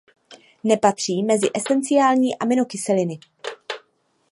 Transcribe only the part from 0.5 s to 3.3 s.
Nepatří mezi esenciální aminokyseliny.